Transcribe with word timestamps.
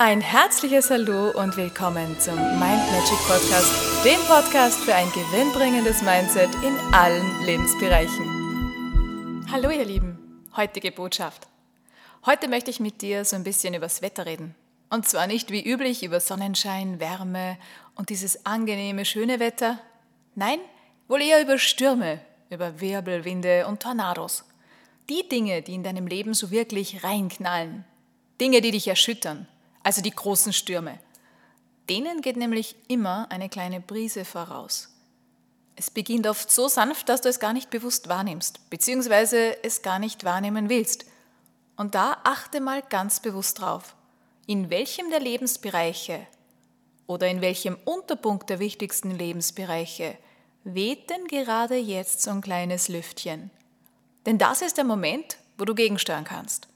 Ein 0.00 0.20
herzliches 0.20 0.90
Hallo 0.90 1.30
und 1.30 1.56
willkommen 1.56 2.20
zum 2.20 2.36
Mind 2.36 2.60
Magic 2.60 3.18
Podcast, 3.26 4.04
dem 4.04 4.20
Podcast 4.28 4.78
für 4.78 4.94
ein 4.94 5.10
gewinnbringendes 5.10 6.02
Mindset 6.02 6.50
in 6.62 6.76
allen 6.94 7.44
Lebensbereichen. 7.44 9.44
Hallo 9.50 9.70
ihr 9.70 9.84
Lieben, 9.84 10.44
heutige 10.56 10.92
Botschaft. 10.92 11.48
Heute 12.24 12.46
möchte 12.46 12.70
ich 12.70 12.78
mit 12.78 13.02
dir 13.02 13.24
so 13.24 13.34
ein 13.34 13.42
bisschen 13.42 13.74
übers 13.74 14.00
Wetter 14.00 14.24
reden. 14.24 14.54
Und 14.88 15.08
zwar 15.08 15.26
nicht 15.26 15.50
wie 15.50 15.68
üblich 15.68 16.04
über 16.04 16.20
Sonnenschein, 16.20 17.00
Wärme 17.00 17.58
und 17.96 18.10
dieses 18.10 18.46
angenehme, 18.46 19.04
schöne 19.04 19.40
Wetter. 19.40 19.80
Nein, 20.36 20.60
wohl 21.08 21.22
eher 21.22 21.42
über 21.42 21.58
Stürme, 21.58 22.20
über 22.50 22.80
Wirbelwinde 22.80 23.66
und 23.66 23.82
Tornados. 23.82 24.44
Die 25.08 25.28
Dinge, 25.28 25.62
die 25.62 25.74
in 25.74 25.82
deinem 25.82 26.06
Leben 26.06 26.34
so 26.34 26.52
wirklich 26.52 27.02
reinknallen. 27.02 27.84
Dinge, 28.40 28.60
die 28.60 28.70
dich 28.70 28.86
erschüttern 28.86 29.48
also 29.82 30.02
die 30.02 30.10
großen 30.10 30.52
Stürme. 30.52 30.98
Denen 31.88 32.20
geht 32.20 32.36
nämlich 32.36 32.76
immer 32.88 33.30
eine 33.30 33.48
kleine 33.48 33.80
Brise 33.80 34.24
voraus. 34.24 34.90
Es 35.76 35.90
beginnt 35.90 36.26
oft 36.26 36.50
so 36.50 36.68
sanft, 36.68 37.08
dass 37.08 37.20
du 37.20 37.28
es 37.28 37.38
gar 37.38 37.52
nicht 37.52 37.70
bewusst 37.70 38.08
wahrnimmst, 38.08 38.68
beziehungsweise 38.68 39.62
es 39.62 39.82
gar 39.82 39.98
nicht 39.98 40.24
wahrnehmen 40.24 40.68
willst. 40.68 41.06
Und 41.76 41.94
da 41.94 42.18
achte 42.24 42.60
mal 42.60 42.82
ganz 42.82 43.20
bewusst 43.20 43.60
drauf, 43.60 43.94
in 44.46 44.70
welchem 44.70 45.08
der 45.10 45.20
Lebensbereiche 45.20 46.26
oder 47.06 47.28
in 47.28 47.40
welchem 47.40 47.78
Unterpunkt 47.84 48.50
der 48.50 48.58
wichtigsten 48.58 49.12
Lebensbereiche 49.12 50.18
weht 50.64 51.08
denn 51.10 51.26
gerade 51.26 51.76
jetzt 51.76 52.22
so 52.22 52.30
ein 52.30 52.40
kleines 52.40 52.88
Lüftchen? 52.88 53.50
Denn 54.26 54.36
das 54.36 54.62
ist 54.62 54.76
der 54.76 54.84
Moment, 54.84 55.38
wo 55.56 55.64
du 55.64 55.74
gegensteuern 55.74 56.24
kannst. 56.24 56.68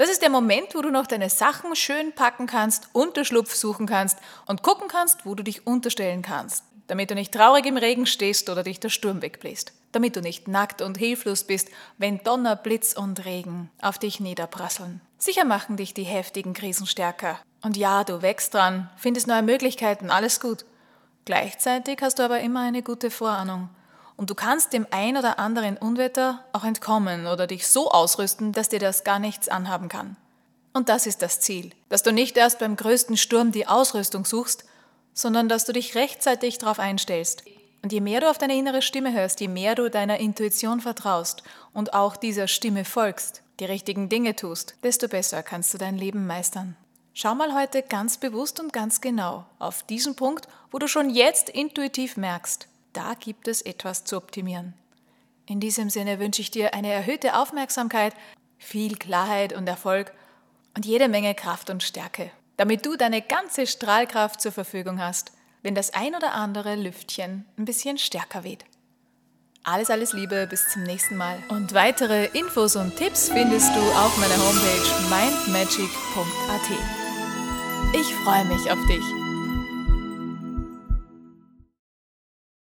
Das 0.00 0.08
ist 0.08 0.22
der 0.22 0.30
Moment, 0.30 0.74
wo 0.74 0.80
du 0.80 0.88
noch 0.88 1.06
deine 1.06 1.28
Sachen 1.28 1.76
schön 1.76 2.14
packen 2.14 2.46
kannst, 2.46 2.88
Unterschlupf 2.94 3.54
suchen 3.54 3.84
kannst 3.84 4.18
und 4.46 4.62
gucken 4.62 4.88
kannst, 4.88 5.26
wo 5.26 5.34
du 5.34 5.44
dich 5.44 5.66
unterstellen 5.66 6.22
kannst, 6.22 6.64
damit 6.86 7.10
du 7.10 7.14
nicht 7.14 7.34
traurig 7.34 7.66
im 7.66 7.76
Regen 7.76 8.06
stehst 8.06 8.48
oder 8.48 8.62
dich 8.62 8.80
der 8.80 8.88
Sturm 8.88 9.20
wegbläst, 9.20 9.74
damit 9.92 10.16
du 10.16 10.22
nicht 10.22 10.48
nackt 10.48 10.80
und 10.80 10.96
hilflos 10.96 11.44
bist, 11.44 11.68
wenn 11.98 12.24
Donner, 12.24 12.56
Blitz 12.56 12.94
und 12.94 13.26
Regen 13.26 13.70
auf 13.82 13.98
dich 13.98 14.20
niederprasseln. 14.20 15.02
Sicher 15.18 15.44
machen 15.44 15.76
dich 15.76 15.92
die 15.92 16.04
heftigen 16.04 16.54
Krisen 16.54 16.86
stärker. 16.86 17.38
Und 17.60 17.76
ja, 17.76 18.02
du 18.02 18.22
wächst 18.22 18.54
dran, 18.54 18.88
findest 18.96 19.26
neue 19.26 19.42
Möglichkeiten, 19.42 20.08
alles 20.08 20.40
gut. 20.40 20.64
Gleichzeitig 21.26 21.98
hast 22.00 22.18
du 22.18 22.22
aber 22.22 22.40
immer 22.40 22.62
eine 22.62 22.82
gute 22.82 23.10
Vorahnung 23.10 23.68
und 24.20 24.28
du 24.28 24.34
kannst 24.34 24.74
dem 24.74 24.86
ein 24.90 25.16
oder 25.16 25.38
anderen 25.38 25.78
Unwetter 25.78 26.44
auch 26.52 26.64
entkommen 26.64 27.26
oder 27.26 27.46
dich 27.46 27.66
so 27.66 27.90
ausrüsten, 27.90 28.52
dass 28.52 28.68
dir 28.68 28.78
das 28.78 29.02
gar 29.02 29.18
nichts 29.18 29.48
anhaben 29.48 29.88
kann. 29.88 30.14
Und 30.74 30.90
das 30.90 31.06
ist 31.06 31.22
das 31.22 31.40
Ziel, 31.40 31.70
dass 31.88 32.02
du 32.02 32.12
nicht 32.12 32.36
erst 32.36 32.58
beim 32.58 32.76
größten 32.76 33.16
Sturm 33.16 33.50
die 33.50 33.66
Ausrüstung 33.66 34.26
suchst, 34.26 34.66
sondern 35.14 35.48
dass 35.48 35.64
du 35.64 35.72
dich 35.72 35.94
rechtzeitig 35.94 36.58
darauf 36.58 36.78
einstellst. 36.78 37.44
Und 37.82 37.94
je 37.94 38.02
mehr 38.02 38.20
du 38.20 38.28
auf 38.28 38.36
deine 38.36 38.58
innere 38.58 38.82
Stimme 38.82 39.14
hörst, 39.14 39.40
je 39.40 39.48
mehr 39.48 39.74
du 39.74 39.88
deiner 39.88 40.18
Intuition 40.18 40.82
vertraust 40.82 41.42
und 41.72 41.94
auch 41.94 42.14
dieser 42.14 42.46
Stimme 42.46 42.84
folgst, 42.84 43.40
die 43.58 43.64
richtigen 43.64 44.10
Dinge 44.10 44.36
tust, 44.36 44.74
desto 44.82 45.08
besser 45.08 45.42
kannst 45.42 45.72
du 45.72 45.78
dein 45.78 45.96
Leben 45.96 46.26
meistern. 46.26 46.76
Schau 47.14 47.34
mal 47.34 47.54
heute 47.54 47.82
ganz 47.82 48.18
bewusst 48.18 48.60
und 48.60 48.74
ganz 48.74 49.00
genau 49.00 49.46
auf 49.58 49.82
diesen 49.82 50.14
Punkt, 50.14 50.46
wo 50.70 50.78
du 50.78 50.88
schon 50.88 51.08
jetzt 51.08 51.48
intuitiv 51.48 52.18
merkst, 52.18 52.68
da 52.92 53.14
gibt 53.14 53.48
es 53.48 53.62
etwas 53.62 54.04
zu 54.04 54.16
optimieren. 54.16 54.74
In 55.46 55.60
diesem 55.60 55.90
Sinne 55.90 56.18
wünsche 56.18 56.42
ich 56.42 56.50
dir 56.50 56.74
eine 56.74 56.92
erhöhte 56.92 57.36
Aufmerksamkeit, 57.36 58.14
viel 58.58 58.96
Klarheit 58.96 59.52
und 59.52 59.66
Erfolg 59.66 60.12
und 60.76 60.86
jede 60.86 61.08
Menge 61.08 61.34
Kraft 61.34 61.70
und 61.70 61.82
Stärke, 61.82 62.30
damit 62.56 62.86
du 62.86 62.96
deine 62.96 63.22
ganze 63.22 63.66
Strahlkraft 63.66 64.40
zur 64.40 64.52
Verfügung 64.52 65.00
hast, 65.00 65.32
wenn 65.62 65.74
das 65.74 65.92
ein 65.92 66.14
oder 66.14 66.34
andere 66.34 66.76
Lüftchen 66.76 67.44
ein 67.58 67.64
bisschen 67.64 67.98
stärker 67.98 68.44
weht. 68.44 68.64
Alles, 69.62 69.90
alles 69.90 70.14
Liebe, 70.14 70.46
bis 70.48 70.70
zum 70.70 70.84
nächsten 70.84 71.16
Mal. 71.16 71.38
Und 71.50 71.74
weitere 71.74 72.26
Infos 72.26 72.76
und 72.76 72.96
Tipps 72.96 73.28
findest 73.28 73.74
du 73.74 73.80
auf 73.80 74.16
meiner 74.16 74.36
Homepage 74.36 74.88
mindmagic.at. 75.10 76.70
Ich 77.94 78.14
freue 78.24 78.44
mich 78.46 78.70
auf 78.70 78.78
dich. 78.86 79.19